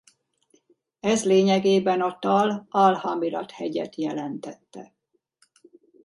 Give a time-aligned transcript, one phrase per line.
[0.99, 4.93] Ez lényegében a Tal Al-Hamirat-hegyet jelentette.